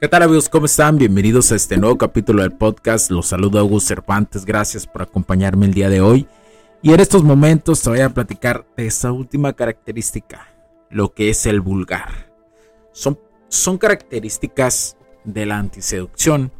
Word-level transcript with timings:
¿Qué 0.00 0.08
tal 0.08 0.22
amigos? 0.22 0.48
¿Cómo 0.48 0.64
están? 0.64 0.96
Bienvenidos 0.96 1.52
a 1.52 1.56
este 1.56 1.76
nuevo 1.76 1.98
capítulo 1.98 2.40
del 2.40 2.52
podcast. 2.52 3.10
Los 3.10 3.26
saludo 3.26 3.58
a 3.58 3.64
Hugo 3.64 3.80
Cervantes. 3.80 4.46
Gracias 4.46 4.86
por 4.86 5.02
acompañarme 5.02 5.66
el 5.66 5.74
día 5.74 5.90
de 5.90 6.00
hoy. 6.00 6.26
Y 6.80 6.94
en 6.94 7.00
estos 7.00 7.22
momentos 7.22 7.82
te 7.82 7.90
voy 7.90 8.00
a 8.00 8.08
platicar 8.08 8.64
de 8.78 8.86
esta 8.86 9.12
última 9.12 9.52
característica, 9.52 10.48
lo 10.88 11.12
que 11.12 11.28
es 11.28 11.44
el 11.44 11.60
vulgar. 11.60 12.32
Son, 12.92 13.20
son 13.48 13.76
características 13.76 14.96
de 15.24 15.44
la 15.44 15.58
antiseducción. 15.58 16.50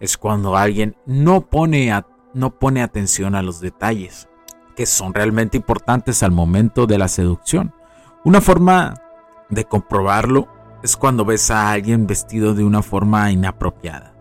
Es 0.00 0.16
cuando 0.16 0.56
alguien 0.56 0.96
no 1.04 1.42
pone, 1.42 1.92
no 2.32 2.58
pone 2.58 2.82
atención 2.82 3.34
a 3.34 3.42
los 3.42 3.60
detalles 3.60 4.30
que 4.76 4.86
son 4.86 5.12
realmente 5.12 5.58
importantes 5.58 6.22
al 6.22 6.30
momento 6.30 6.86
de 6.86 6.96
la 6.96 7.08
seducción. 7.08 7.74
Una 8.24 8.40
forma 8.40 9.02
de 9.50 9.66
comprobarlo 9.66 10.48
es 10.82 10.96
cuando 10.96 11.24
ves 11.24 11.50
a 11.50 11.70
alguien 11.70 12.06
vestido 12.06 12.54
de 12.54 12.64
una 12.64 12.82
forma 12.82 13.30
inapropiada. 13.30 14.14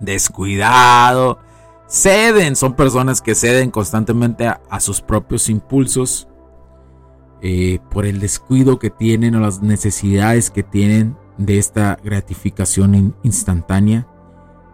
Descuidado. 0.00 1.38
Ceden, 1.88 2.56
son 2.56 2.74
personas 2.74 3.22
que 3.22 3.34
ceden 3.34 3.70
constantemente 3.70 4.48
a, 4.48 4.80
sus 4.80 5.00
propios 5.00 5.48
impulsos 5.48 6.28
eh, 7.42 7.78
por 7.90 8.06
el 8.06 8.18
descuido 8.18 8.78
que 8.78 8.90
tienen 8.90 9.36
o 9.36 9.40
las 9.40 9.62
necesidades 9.62 10.50
que 10.50 10.64
tienen 10.64 11.16
de 11.38 11.58
esta 11.58 11.98
gratificación 12.02 13.14
instantánea. 13.22 14.08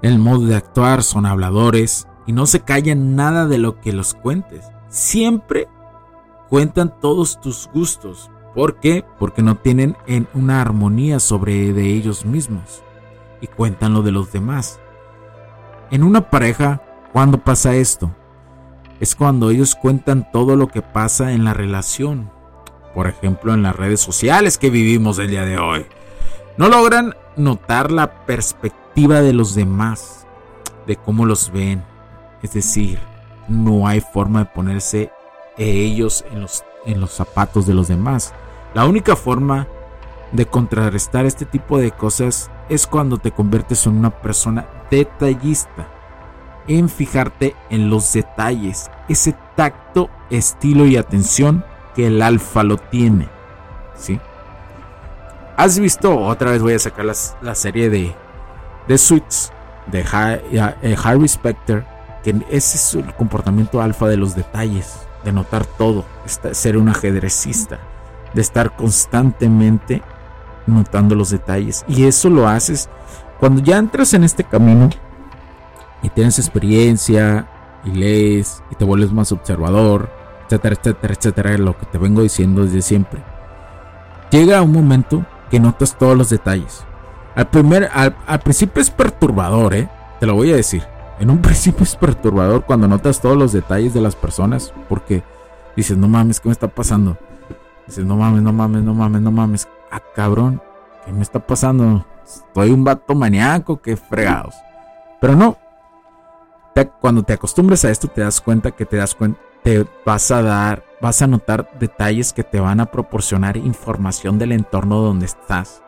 El 0.01 0.19
modo 0.19 0.47
de 0.47 0.57
actuar 0.57 1.03
son 1.03 1.27
habladores 1.27 2.09
y 2.27 2.33
no 2.33 2.47
se 2.47 2.61
callan 2.61 3.15
nada 3.15 3.47
de 3.47 3.59
lo 3.59 3.81
que 3.81 3.93
los 3.93 4.15
cuentes. 4.15 4.65
Siempre 4.89 5.69
cuentan 6.49 6.99
todos 7.01 7.41
tus 7.41 7.69
gustos, 7.73 8.31
¿Por 8.55 8.77
qué? 8.77 9.05
Porque 9.19 9.43
no 9.43 9.57
tienen 9.57 9.97
en 10.07 10.29
una 10.35 10.61
armonía 10.61 11.21
sobre 11.21 11.73
de 11.73 11.87
ellos 11.87 12.27
mismos 12.27 12.83
y 13.41 13.47
cuentan 13.47 13.95
lo 13.95 14.03
de 14.03 14.13
los 14.13 14.31
demás. 14.31 14.79
En 15.91 16.03
una 16.03 16.31
pareja, 16.31 16.83
¿cuándo 17.13 17.39
pasa 17.39 17.75
esto? 17.75 18.11
Es 19.01 19.17
cuando 19.17 19.51
ellos 19.51 19.75
cuentan 19.75 20.31
todo 20.31 20.57
lo 20.57 20.69
que 20.69 20.83
pasa 20.83 21.33
en 21.33 21.45
la 21.45 21.55
relación. 21.55 22.31
Por 22.95 23.09
ejemplo, 23.09 23.55
en 23.55 23.63
las 23.63 23.75
redes 23.75 24.01
sociales 24.01 24.59
que 24.59 24.71
vivimos 24.71 25.19
el 25.19 25.31
día 25.31 25.45
de 25.45 25.59
hoy. 25.59 25.87
No 26.59 26.69
logran 26.69 27.15
notar 27.37 27.91
la 27.91 28.27
perspectiva 28.27 29.23
de 29.23 29.33
los 29.33 29.55
demás, 29.55 30.27
de 30.87 30.97
cómo 30.97 31.25
los 31.25 31.51
ven. 31.51 31.83
Es 32.43 32.53
decir, 32.53 32.99
no 33.49 33.87
hay 33.87 34.01
forma 34.01 34.41
de 34.41 34.51
ponerse 34.55 35.11
ellos 35.57 36.25
en 36.31 36.43
los, 36.43 36.65
en 36.85 37.01
los 37.01 37.13
zapatos 37.13 37.67
de 37.67 37.75
los 37.75 37.89
demás. 37.89 38.35
La 38.75 38.87
única 38.87 39.17
forma 39.17 39.69
de 40.33 40.47
contrarrestar 40.47 41.27
este 41.27 41.45
tipo 41.45 41.79
de 41.79 41.91
cosas 41.91 42.51
es 42.71 42.87
cuando 42.87 43.19
te 43.19 43.31
conviertes 43.31 43.87
en 43.87 43.99
una 43.99 44.09
persona 44.09 44.67
detallista, 44.91 45.89
en 46.67 46.89
fijarte 46.89 47.55
en 47.69 47.91
los 47.91 48.11
detalles, 48.15 48.91
ese 49.09 49.37
tacto, 49.57 50.09
estilo 50.31 50.87
y 50.87 50.97
atención 50.97 51.67
que 51.95 52.07
el 52.07 52.23
alfa 52.23 52.63
lo 52.63 52.79
tiene. 52.79 53.29
¿Sí? 53.95 54.19
¿Has 55.59 55.79
visto? 55.79 56.19
Otra 56.19 56.53
vez 56.53 56.63
voy 56.63 56.73
a 56.73 56.79
sacar 56.79 57.05
la, 57.05 57.55
serie 57.55 57.91
de, 57.91 58.15
de 58.89 58.99
Suits 58.99 59.53
de 59.87 60.01
eh, 60.01 60.97
Harry 61.05 61.29
Specter, 61.29 61.85
que 62.25 62.35
ese 62.49 62.79
es 62.79 62.95
el 62.95 63.15
comportamiento 63.15 63.83
alfa 63.83 64.09
de 64.09 64.17
los 64.17 64.35
detalles, 64.35 64.97
de 65.25 65.33
notar 65.33 65.67
todo, 65.67 66.07
ser 66.53 66.79
un 66.79 66.89
ajedrecista 66.89 67.92
de 68.35 68.41
estar 68.41 68.77
constantemente 68.77 70.03
notando 70.67 71.15
los 71.15 71.31
detalles. 71.31 71.85
Y 71.89 72.05
eso 72.05 72.31
lo 72.31 72.49
haces 72.49 72.89
cuando 73.39 73.61
ya 73.61 73.79
entras 73.79 74.15
en 74.15 74.25
este 74.25 74.45
camino 74.45 74.91
y 76.03 76.09
tienes 76.11 76.39
experiencia 76.39 77.49
y 77.85 77.91
lees 77.91 78.63
y 78.71 78.77
te 78.77 78.85
vuelves 78.85 79.13
más 79.13 79.33
observador, 79.33 80.11
etcétera, 80.45 80.77
etcétera, 80.79 81.15
etcétera, 81.15 81.59
lo 81.59 81.77
que 81.77 81.87
te 81.87 81.99
vengo 81.99 82.23
diciendo 82.23 82.65
desde 82.65 82.83
siempre. 82.83 83.23
Llega 84.31 84.63
un 84.63 84.73
momento 84.73 85.27
que 85.51 85.61
notas 85.61 85.99
todos 85.99 86.17
los 86.17 86.31
detalles. 86.31 86.85
Al, 87.35 87.49
primer, 87.49 87.91
al, 87.93 88.17
al 88.27 88.41
principio 88.41 88.81
es 88.81 88.91
perturbador, 88.91 89.75
¿eh? 89.75 89.89
Te 90.21 90.27
lo 90.27 90.35
voy 90.35 90.53
a 90.53 90.57
decir. 90.57 90.83
En 91.19 91.31
un 91.31 91.39
principio 91.43 91.83
es 91.83 91.97
perturbador 91.97 92.65
cuando 92.65 92.89
notas 92.89 93.21
todos 93.21 93.37
los 93.37 93.53
detalles 93.53 93.95
de 93.95 94.01
las 94.01 94.17
personas 94.17 94.73
porque 94.89 95.23
dices, 95.77 95.97
no 95.97 96.09
mames, 96.09 96.41
¿qué 96.41 96.49
me 96.49 96.53
está 96.53 96.69
pasando? 96.69 97.17
Dices, 97.87 98.05
no 98.05 98.17
mames, 98.17 98.43
no 98.43 98.53
mames, 98.53 98.83
no 98.83 98.95
mames, 98.95 99.23
no 99.23 99.31
mames. 99.31 99.69
Ah, 99.91 100.03
cabrón, 100.15 100.63
¿qué 101.05 101.13
me 101.13 101.23
está 101.23 101.45
pasando? 101.45 102.05
Soy 102.55 102.71
un 102.71 102.85
vato 102.85 103.15
maníaco, 103.15 103.81
qué 103.81 103.97
fregados. 103.97 104.55
Pero 105.21 105.37
no. 105.37 105.57
cuando 107.01 107.23
te 107.23 107.33
acostumbres 107.33 107.85
a 107.85 107.91
esto, 107.91 108.09
te 108.09 108.23
das 108.23 108.41
cuenta 108.41 108.71
que 108.71 108.87
te 108.87 108.97
das 108.97 109.15
cuenta, 109.15 109.41
te 109.63 109.87
vas 110.05 110.31
a 110.31 110.43
dar, 110.43 110.85
vas 111.01 111.23
a 111.23 111.27
notar 111.27 111.71
detalles 111.79 112.33
que 112.33 112.45
te 112.45 112.61
van 112.61 112.81
a 112.81 112.87
proporcionar 112.87 113.57
información 113.57 114.39
del 114.39 114.53
entorno 114.53 115.01
donde 115.01 115.27
estás 115.27 115.83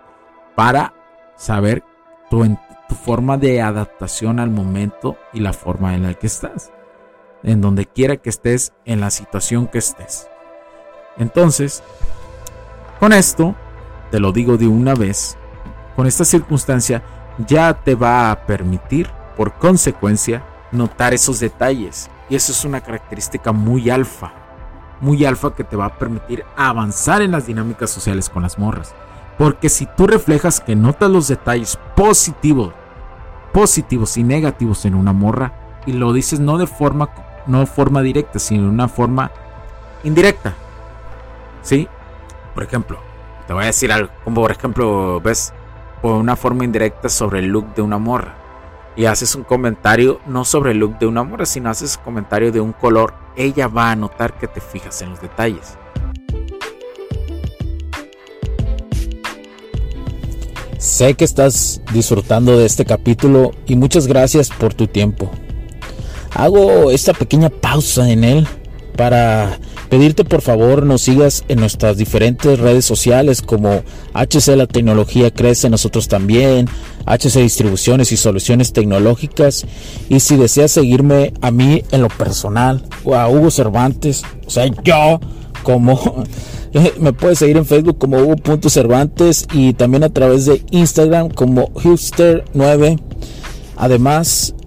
para 0.55 0.93
saber 1.37 1.83
tu, 2.31 2.45
tu 2.89 2.95
forma 2.95 3.37
de 3.39 3.63
adaptación 3.63 4.39
al 4.39 4.51
momento 4.51 5.17
y 5.33 5.41
la 5.41 5.53
forma 5.53 5.95
en 5.95 6.05
la 6.05 6.15
que 6.15 6.27
estás. 6.27 6.73
En 7.43 7.61
donde 7.61 7.87
quiera 7.87 8.17
que 8.17 8.31
estés, 8.31 8.73
en 8.85 9.01
la 9.01 9.11
situación 9.11 9.67
que 9.67 9.79
estés. 9.79 10.29
Entonces, 11.17 11.83
con 13.01 13.13
esto, 13.13 13.55
te 14.11 14.21
lo 14.21 14.33
digo 14.33 14.57
de 14.57 14.67
una 14.67 14.95
vez, 14.95 15.37
con 15.97 16.07
esta 16.07 16.25
circunstancia 16.25 17.03
ya 17.47 17.75
te 17.75 17.95
va 17.95 18.31
a 18.31 18.47
permitir, 18.47 19.11
por 19.37 19.55
consecuencia, 19.55 20.45
notar 20.73 21.15
esos 21.15 21.41
detalles. 21.41 22.11
Y 22.29 22.37
eso 22.37 22.53
es 22.53 22.65
una 22.65 22.81
característica 22.81 23.53
muy 23.53 23.91
alfa. 23.91 24.33
Muy 25.01 25.25
alfa 25.25 25.55
que 25.55 25.65
te 25.65 25.77
va 25.77 25.87
a 25.87 25.99
permitir 25.99 26.45
avanzar 26.57 27.23
en 27.23 27.33
las 27.33 27.47
dinámicas 27.47 27.91
sociales 27.91 28.31
con 28.31 28.43
las 28.43 28.59
morras. 28.59 28.95
Porque 29.37 29.69
si 29.69 29.87
tú 29.87 30.07
reflejas 30.07 30.61
que 30.61 30.77
notas 30.77 31.11
los 31.11 31.29
detalles 31.29 31.79
positivos, 31.97 32.73
positivos 33.53 34.17
y 34.17 34.23
negativos 34.23 34.85
en 34.85 34.95
una 34.95 35.13
morra, 35.13 35.53
y 35.87 35.93
lo 35.93 36.13
dices 36.13 36.41
no 36.41 36.57
de 36.57 36.67
forma, 36.67 37.11
no 37.47 37.67
forma 37.67 38.01
directa, 38.01 38.39
sino 38.39 38.63
de 38.63 38.69
una 38.69 38.89
forma 38.89 39.31
indirecta, 40.05 40.55
¿Sí? 41.65 41.89
Por 42.55 42.63
ejemplo, 42.63 42.99
te 43.49 43.55
voy 43.55 43.65
a 43.65 43.67
decir 43.67 43.91
algo. 43.91 44.11
Como 44.23 44.43
por 44.43 44.53
ejemplo, 44.53 45.21
ves 45.21 45.53
por 46.03 46.13
una 46.13 46.37
forma 46.37 46.65
indirecta 46.65 47.09
sobre 47.09 47.41
el 47.41 47.47
look 47.47 47.75
de 47.75 47.83
una 47.83 47.99
morra. 47.99 48.37
Y 48.97 49.07
haces 49.07 49.35
un 49.35 49.43
comentario 49.43 50.21
no 50.27 50.45
sobre 50.45 50.71
el 50.71 50.79
look 50.79 50.99
de 50.99 51.07
una 51.07 51.25
morra, 51.25 51.47
sino 51.47 51.71
haces 51.71 51.97
un 51.97 52.05
comentario 52.05 52.53
de 52.53 52.61
un 52.61 52.73
color. 52.73 53.15
Ella 53.35 53.67
va 53.67 53.91
a 53.91 53.97
notar 53.97 54.39
que 54.39 54.47
te 54.47 54.61
fijas 54.61 55.03
en 55.03 55.11
los 55.11 55.21
detalles. 55.21 55.77
Sé 60.79 61.15
que 61.15 61.25
estás 61.25 61.81
disfrutando 61.95 62.59
de 62.59 62.67
este 62.67 62.85
capítulo 62.85 63.53
y 63.67 63.75
muchas 63.75 64.07
gracias 64.07 64.51
por 64.51 64.75
tu 64.75 64.87
tiempo. 64.87 65.31
Hago 66.35 66.91
esta 66.91 67.15
pequeña 67.15 67.49
pausa 67.49 68.11
en 68.11 68.23
él 68.23 68.47
para 68.97 69.59
pedirte 69.95 70.25
por 70.25 70.41
favor 70.41 70.85
nos 70.85 71.03
sigas 71.03 71.45
en 71.47 71.61
nuestras 71.61 71.97
diferentes 71.97 72.59
redes 72.59 72.85
sociales 72.85 73.43
como 73.43 73.85
HC 74.13 74.57
La 74.57 74.67
Tecnología 74.67 75.31
Crece, 75.31 75.71
nosotros 75.71 76.09
también, 76.09 76.67
HC 77.07 77.39
Distribuciones 77.43 78.11
y 78.11 78.17
Soluciones 78.17 78.73
Tecnológicas. 78.73 79.65
Y 80.09 80.19
si 80.19 80.37
deseas 80.37 80.73
seguirme 80.73 81.33
a 81.43 81.53
mí 81.53 81.85
en 81.93 82.03
lo 82.03 82.09
personal 82.09 82.85
o 83.05 83.15
a 83.15 83.29
Hugo 83.29 83.53
Cervantes, 83.53 84.25
o 84.45 84.51
sea, 84.51 84.67
yo 84.83 85.21
como 85.63 86.25
me 86.99 87.13
puedes 87.13 87.39
seguir 87.39 87.57
en 87.57 87.65
Facebook 87.65 87.99
como 87.99 88.19
Hugo.cervantes 88.19 89.47
y 89.53 89.75
también 89.75 90.03
a 90.03 90.09
través 90.09 90.47
de 90.47 90.61
Instagram 90.73 91.29
como 91.29 91.69
Hipster9. 91.75 92.99
Además, 93.77 94.57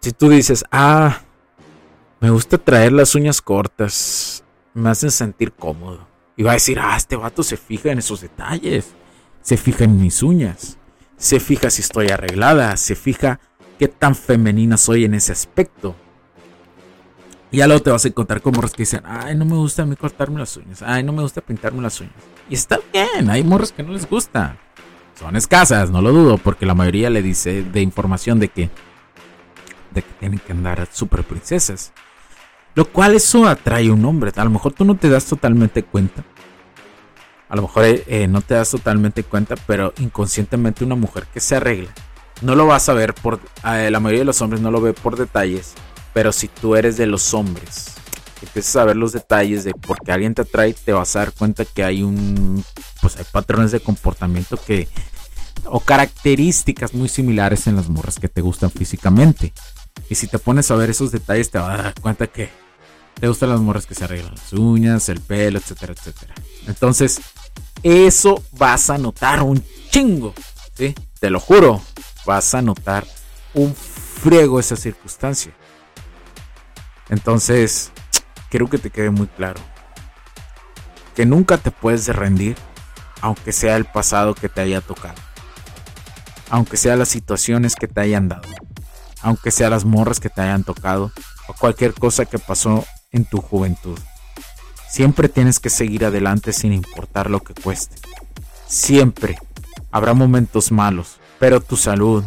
Si 0.00 0.12
tú 0.12 0.28
dices, 0.28 0.64
ah, 0.70 1.20
me 2.20 2.30
gusta 2.30 2.58
traer 2.58 2.92
las 2.92 3.14
uñas 3.14 3.40
cortas, 3.40 4.44
me 4.74 4.90
hacen 4.90 5.10
sentir 5.10 5.52
cómodo. 5.52 6.06
Y 6.36 6.42
va 6.42 6.52
a 6.52 6.54
decir, 6.54 6.78
ah, 6.80 6.96
este 6.96 7.16
vato 7.16 7.42
se 7.42 7.56
fija 7.56 7.90
en 7.90 7.98
esos 7.98 8.20
detalles, 8.20 8.94
se 9.42 9.56
fija 9.56 9.84
en 9.84 10.00
mis 10.00 10.22
uñas, 10.22 10.78
se 11.16 11.40
fija 11.40 11.70
si 11.70 11.82
estoy 11.82 12.08
arreglada, 12.08 12.76
se 12.76 12.94
fija 12.94 13.40
qué 13.78 13.88
tan 13.88 14.14
femenina 14.14 14.76
soy 14.76 15.04
en 15.04 15.14
ese 15.14 15.32
aspecto. 15.32 15.94
Y 17.50 17.58
ya 17.58 17.66
luego 17.66 17.82
te 17.82 17.90
vas 17.90 18.04
a 18.04 18.08
encontrar 18.08 18.42
con 18.42 18.52
morras 18.54 18.72
que 18.72 18.82
dicen, 18.82 19.02
ay, 19.04 19.34
no 19.34 19.44
me 19.44 19.56
gusta 19.56 19.82
a 19.82 19.86
mí 19.86 19.96
cortarme 19.96 20.38
las 20.38 20.56
uñas, 20.56 20.82
ay, 20.82 21.02
no 21.02 21.12
me 21.12 21.22
gusta 21.22 21.40
pintarme 21.40 21.80
las 21.80 22.00
uñas. 22.00 22.14
Y 22.50 22.54
está 22.54 22.78
bien, 22.92 23.30
hay 23.30 23.42
morras 23.42 23.72
que 23.72 23.82
no 23.82 23.92
les 23.92 24.08
gusta. 24.08 24.58
Son 25.18 25.34
escasas, 25.34 25.90
no 25.90 26.02
lo 26.02 26.12
dudo, 26.12 26.38
porque 26.38 26.66
la 26.66 26.74
mayoría 26.74 27.10
le 27.10 27.22
dice 27.22 27.64
de 27.64 27.80
información 27.80 28.38
de 28.38 28.48
que 28.48 28.70
de 29.90 30.02
que 30.02 30.12
tienen 30.20 30.38
que 30.38 30.52
andar 30.52 30.88
super 30.92 31.24
princesas. 31.24 31.92
Lo 32.74 32.84
cual 32.86 33.14
eso 33.14 33.46
atrae 33.48 33.90
un 33.90 34.04
hombre. 34.04 34.32
A 34.36 34.44
lo 34.44 34.50
mejor 34.50 34.72
tú 34.72 34.84
no 34.84 34.96
te 34.96 35.08
das 35.08 35.24
totalmente 35.26 35.82
cuenta. 35.82 36.24
A 37.48 37.56
lo 37.56 37.62
mejor 37.62 37.84
eh, 37.84 38.04
eh, 38.06 38.28
no 38.28 38.42
te 38.42 38.54
das 38.54 38.70
totalmente 38.70 39.24
cuenta, 39.24 39.54
pero 39.66 39.94
inconscientemente 39.98 40.84
una 40.84 40.94
mujer 40.94 41.26
que 41.32 41.40
se 41.40 41.56
arregla, 41.56 41.90
no 42.42 42.54
lo 42.54 42.66
vas 42.66 42.88
a 42.88 42.92
ver 42.92 43.14
por... 43.14 43.40
Eh, 43.64 43.90
la 43.90 44.00
mayoría 44.00 44.20
de 44.20 44.26
los 44.26 44.40
hombres 44.42 44.60
no 44.60 44.70
lo 44.70 44.80
ve 44.80 44.92
por 44.92 45.16
detalles, 45.16 45.74
pero 46.12 46.30
si 46.30 46.48
tú 46.48 46.76
eres 46.76 46.96
de 46.96 47.06
los 47.06 47.32
hombres, 47.34 47.94
empiezas 48.42 48.76
a 48.76 48.84
ver 48.84 48.96
los 48.96 49.12
detalles 49.12 49.64
de 49.64 49.72
por 49.72 49.98
qué 50.00 50.12
alguien 50.12 50.34
te 50.34 50.42
atrae, 50.42 50.74
te 50.74 50.92
vas 50.92 51.16
a 51.16 51.20
dar 51.20 51.32
cuenta 51.32 51.64
que 51.64 51.84
hay 51.84 52.02
un... 52.02 52.62
Pues 53.00 53.16
hay 53.16 53.24
patrones 53.30 53.72
de 53.72 53.80
comportamiento 53.80 54.56
que... 54.56 54.88
O 55.64 55.80
características 55.80 56.94
muy 56.94 57.08
similares 57.08 57.66
en 57.66 57.76
las 57.76 57.88
morras 57.88 58.18
que 58.18 58.28
te 58.28 58.40
gustan 58.40 58.70
físicamente. 58.70 59.52
Y 60.08 60.14
si 60.14 60.26
te 60.26 60.38
pones 60.38 60.70
a 60.70 60.76
ver 60.76 60.90
esos 60.90 61.12
detalles, 61.12 61.50
te 61.50 61.58
vas 61.58 61.78
a 61.78 61.82
dar 61.82 62.00
cuenta 62.00 62.26
que 62.26 62.50
te 63.20 63.28
gustan 63.28 63.50
las 63.50 63.60
morras 63.60 63.86
que 63.86 63.94
se 63.94 64.04
arreglan 64.04 64.34
las 64.34 64.52
uñas, 64.52 65.08
el 65.08 65.20
pelo, 65.20 65.58
etcétera, 65.58 65.92
etcétera. 65.92 66.34
Entonces, 66.66 67.20
eso 67.82 68.42
vas 68.52 68.90
a 68.90 68.98
notar 68.98 69.42
un 69.42 69.62
chingo, 69.90 70.34
¿sí? 70.74 70.94
Te 71.20 71.30
lo 71.30 71.40
juro, 71.40 71.82
vas 72.24 72.54
a 72.54 72.62
notar 72.62 73.06
un 73.54 73.74
friego 73.74 74.60
esa 74.60 74.76
circunstancia. 74.76 75.52
Entonces, 77.08 77.90
quiero 78.50 78.68
que 78.68 78.78
te 78.78 78.90
quede 78.90 79.10
muy 79.10 79.26
claro 79.26 79.60
que 81.14 81.26
nunca 81.26 81.58
te 81.58 81.72
puedes 81.72 82.06
rendir, 82.14 82.56
aunque 83.20 83.50
sea 83.50 83.76
el 83.76 83.84
pasado 83.86 84.36
que 84.36 84.48
te 84.48 84.60
haya 84.60 84.80
tocado, 84.80 85.16
aunque 86.48 86.76
sea 86.76 86.94
las 86.94 87.08
situaciones 87.08 87.74
que 87.74 87.88
te 87.88 88.00
hayan 88.00 88.28
dado 88.28 88.48
aunque 89.22 89.50
sea 89.50 89.70
las 89.70 89.84
morras 89.84 90.20
que 90.20 90.28
te 90.30 90.40
hayan 90.40 90.64
tocado 90.64 91.12
o 91.48 91.54
cualquier 91.54 91.94
cosa 91.94 92.24
que 92.24 92.38
pasó 92.38 92.84
en 93.12 93.24
tu 93.24 93.40
juventud. 93.40 93.98
Siempre 94.88 95.28
tienes 95.28 95.60
que 95.60 95.70
seguir 95.70 96.04
adelante 96.04 96.52
sin 96.52 96.72
importar 96.72 97.30
lo 97.30 97.40
que 97.40 97.54
cueste. 97.54 97.96
Siempre 98.66 99.38
habrá 99.90 100.14
momentos 100.14 100.72
malos, 100.72 101.18
pero 101.38 101.60
tu 101.60 101.76
salud, 101.76 102.24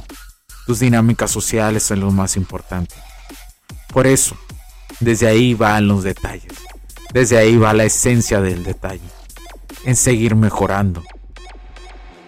tus 0.65 0.79
dinámicas 0.79 1.31
sociales 1.31 1.83
son 1.83 2.01
lo 2.01 2.11
más 2.11 2.37
importante. 2.37 2.95
Por 3.91 4.07
eso, 4.07 4.35
desde 4.99 5.27
ahí 5.27 5.53
van 5.53 5.87
los 5.87 6.03
detalles. 6.03 6.53
Desde 7.13 7.37
ahí 7.37 7.57
va 7.57 7.73
la 7.73 7.83
esencia 7.83 8.39
del 8.41 8.63
detalle. 8.63 9.01
En 9.83 9.95
seguir 9.95 10.35
mejorando. 10.35 11.03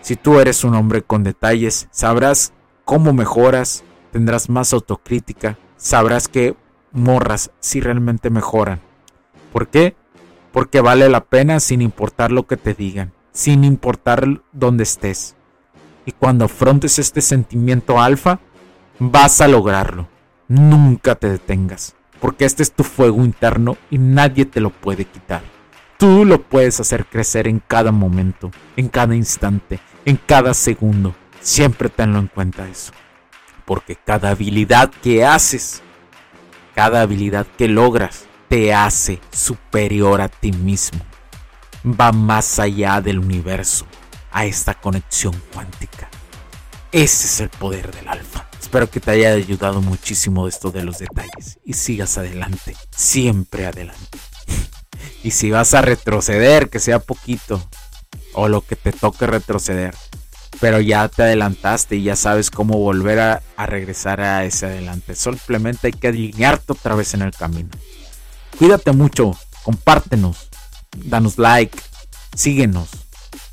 Si 0.01 0.15
tú 0.15 0.39
eres 0.39 0.63
un 0.63 0.75
hombre 0.75 1.03
con 1.03 1.23
detalles, 1.23 1.87
sabrás 1.91 2.51
cómo 2.83 3.13
mejoras 3.13 3.83
tendrás 4.13 4.47
más 4.47 4.73
autocrítica, 4.73 5.57
sabrás 5.75 6.27
que 6.27 6.55
morras 6.91 7.49
si 7.59 7.81
realmente 7.81 8.29
mejoran. 8.29 8.79
¿Por 9.51 9.67
qué? 9.69 9.95
Porque 10.51 10.81
vale 10.81 11.09
la 11.09 11.25
pena 11.25 11.59
sin 11.59 11.81
importar 11.81 12.31
lo 12.31 12.45
que 12.45 12.55
te 12.55 12.75
digan, 12.75 13.11
sin 13.31 13.63
importar 13.63 14.43
dónde 14.51 14.83
estés. 14.83 15.35
Y 16.05 16.11
cuando 16.11 16.45
afrontes 16.45 16.99
este 16.99 17.21
sentimiento 17.21 17.99
alfa, 17.99 18.39
vas 18.99 19.41
a 19.41 19.47
lograrlo. 19.47 20.07
Nunca 20.47 21.15
te 21.15 21.29
detengas, 21.29 21.95
porque 22.19 22.45
este 22.45 22.61
es 22.61 22.71
tu 22.71 22.83
fuego 22.83 23.25
interno 23.25 23.77
y 23.89 23.97
nadie 23.97 24.45
te 24.45 24.61
lo 24.61 24.69
puede 24.69 25.05
quitar. 25.05 25.41
Tú 25.97 26.23
lo 26.23 26.39
puedes 26.39 26.79
hacer 26.79 27.07
crecer 27.07 27.47
en 27.47 27.63
cada 27.65 27.91
momento, 27.91 28.51
en 28.77 28.89
cada 28.89 29.15
instante, 29.15 29.79
en 30.05 30.19
cada 30.23 30.53
segundo. 30.53 31.15
Siempre 31.41 31.89
tenlo 31.89 32.19
en 32.19 32.27
cuenta 32.27 32.69
eso 32.69 32.93
porque 33.65 33.95
cada 33.95 34.29
habilidad 34.29 34.91
que 35.01 35.25
haces, 35.25 35.81
cada 36.75 37.01
habilidad 37.01 37.45
que 37.57 37.67
logras, 37.67 38.25
te 38.49 38.73
hace 38.73 39.19
superior 39.31 40.21
a 40.21 40.29
ti 40.29 40.51
mismo. 40.51 41.01
Va 41.85 42.11
más 42.11 42.59
allá 42.59 43.01
del 43.01 43.19
universo, 43.19 43.85
a 44.31 44.45
esta 44.45 44.73
conexión 44.73 45.33
cuántica. 45.53 46.09
Ese 46.91 47.27
es 47.27 47.39
el 47.39 47.49
poder 47.49 47.93
del 47.93 48.07
alfa. 48.07 48.47
Espero 48.59 48.89
que 48.89 48.99
te 48.99 49.11
haya 49.11 49.31
ayudado 49.33 49.81
muchísimo 49.81 50.47
esto 50.47 50.71
de 50.71 50.83
los 50.83 50.99
detalles 50.99 51.59
y 51.65 51.73
sigas 51.73 52.17
adelante, 52.17 52.75
siempre 52.95 53.65
adelante. 53.65 54.19
y 55.23 55.31
si 55.31 55.51
vas 55.51 55.73
a 55.73 55.81
retroceder, 55.81 56.69
que 56.69 56.79
sea 56.79 56.99
poquito, 56.99 57.61
o 58.33 58.47
lo 58.47 58.61
que 58.65 58.75
te 58.75 58.91
toque 58.91 59.27
retroceder, 59.27 59.95
pero 60.63 60.79
ya 60.79 61.09
te 61.09 61.23
adelantaste 61.23 61.97
y 61.97 62.03
ya 62.03 62.15
sabes 62.15 62.49
cómo 62.49 62.77
volver 62.77 63.19
a, 63.19 63.41
regresar 63.65 64.21
a 64.21 64.45
ese 64.45 64.67
adelante. 64.67 65.13
Simplemente 65.13 65.87
hay 65.87 65.91
que 65.91 66.07
alinearte 66.07 66.71
otra 66.71 66.95
vez 66.95 67.13
en 67.13 67.21
el 67.21 67.31
camino. 67.31 67.67
Cuídate 68.57 68.93
mucho, 68.93 69.37
compártenos, 69.63 70.47
danos 70.95 71.37
like, 71.37 71.77
síguenos 72.33 72.87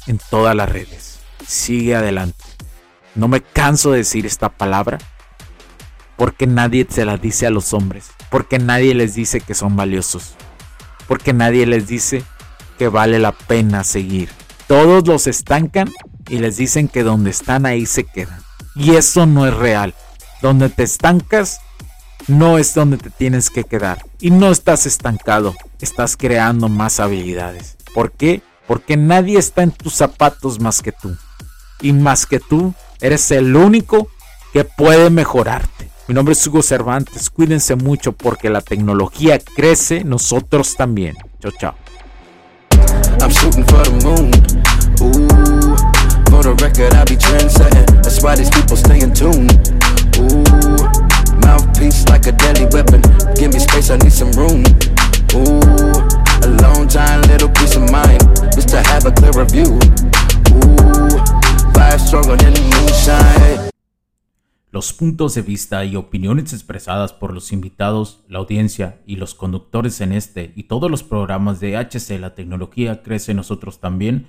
en 0.06 0.20
todas 0.30 0.54
las 0.54 0.68
redes. 0.68 1.18
Sigue 1.44 1.96
adelante. 1.96 2.44
No 3.16 3.26
me 3.26 3.40
canso 3.40 3.90
de 3.90 3.98
decir 3.98 4.24
esta 4.24 4.48
palabra 4.48 4.98
porque 6.14 6.46
nadie 6.46 6.86
se 6.88 7.04
la 7.04 7.16
dice 7.16 7.44
a 7.44 7.50
los 7.50 7.72
hombres, 7.72 8.12
porque 8.30 8.60
nadie 8.60 8.94
les 8.94 9.16
dice 9.16 9.40
que 9.40 9.56
son 9.56 9.74
valiosos, 9.74 10.34
porque 11.08 11.32
nadie 11.32 11.66
les 11.66 11.88
dice 11.88 12.22
que 12.78 12.86
vale 12.86 13.18
la 13.18 13.32
pena 13.32 13.82
seguir. 13.82 14.28
Todos 14.68 15.08
los 15.08 15.26
estancan 15.26 15.90
y 16.30 16.38
les 16.38 16.56
dicen 16.56 16.88
que 16.88 17.02
donde 17.02 17.30
están 17.30 17.66
ahí 17.66 17.84
se 17.86 18.04
quedan. 18.04 18.40
Y 18.74 18.94
eso 18.94 19.26
no 19.26 19.46
es 19.46 19.54
real. 19.54 19.94
Donde 20.40 20.68
te 20.68 20.84
estancas 20.84 21.60
no 22.28 22.58
es 22.58 22.72
donde 22.74 22.96
te 22.96 23.10
tienes 23.10 23.50
que 23.50 23.64
quedar. 23.64 24.04
Y 24.20 24.30
no 24.30 24.50
estás 24.50 24.86
estancado, 24.86 25.54
estás 25.80 26.16
creando 26.16 26.68
más 26.68 27.00
habilidades. 27.00 27.76
¿Por 27.92 28.12
qué? 28.12 28.42
Porque 28.66 28.96
nadie 28.96 29.38
está 29.38 29.62
en 29.62 29.72
tus 29.72 29.94
zapatos 29.94 30.60
más 30.60 30.80
que 30.80 30.92
tú. 30.92 31.16
Y 31.80 31.92
más 31.92 32.26
que 32.26 32.38
tú, 32.38 32.74
eres 33.00 33.30
el 33.32 33.56
único 33.56 34.08
que 34.52 34.64
puede 34.64 35.10
mejorarte. 35.10 35.90
Mi 36.06 36.14
nombre 36.14 36.32
es 36.32 36.46
Hugo 36.46 36.62
Cervantes, 36.62 37.30
cuídense 37.30 37.76
mucho 37.76 38.12
porque 38.12 38.50
la 38.50 38.60
tecnología 38.60 39.38
crece, 39.38 40.04
nosotros 40.04 40.76
también. 40.76 41.16
Chao, 41.40 41.52
chao. 41.58 41.74
Me 53.52 53.58
space, 53.58 53.90
I 53.90 53.96
need 53.98 54.12
some 54.12 54.32
room. 54.32 54.62
Ooh, 55.34 55.60
a 56.42 56.50
long 56.62 56.88
time, 56.88 57.22
little 57.22 57.48
peace 57.48 57.76
of 57.76 57.90
mind. 57.90 58.22
Just 58.54 58.68
to 58.70 58.82
have 58.82 59.06
a 59.06 59.12
clearer 59.12 59.44
view. 59.44 59.78
Ooh, 60.54 61.18
vibe 61.74 61.98
stronger 61.98 62.36
than 62.36 62.54
the 62.54 62.62
moonshine. 62.70 63.70
Los 64.72 64.92
puntos 64.92 65.34
de 65.34 65.42
vista 65.42 65.84
y 65.84 65.96
opiniones 65.96 66.52
expresadas 66.52 67.12
por 67.12 67.34
los 67.34 67.52
invitados, 67.52 68.22
la 68.28 68.38
audiencia 68.38 69.00
y 69.04 69.16
los 69.16 69.34
conductores 69.34 70.00
en 70.00 70.12
este 70.12 70.52
y 70.54 70.64
todos 70.64 70.88
los 70.88 71.02
programas 71.02 71.58
de 71.58 71.76
HC 71.76 72.20
La 72.20 72.36
Tecnología 72.36 73.02
Crece 73.02 73.34
Nosotros 73.34 73.80
también 73.80 74.28